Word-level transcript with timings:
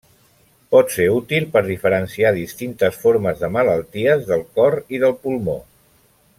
Pot 0.75 0.93
ser 0.93 1.05
útil 1.15 1.45
per 1.57 1.61
diferenciar 1.67 2.31
distintes 2.39 2.99
formes 3.03 3.45
de 3.45 3.53
malalties 3.59 4.27
del 4.33 4.43
cor 4.61 4.81
i 4.97 5.05
del 5.05 5.19
pulmó. 5.27 5.61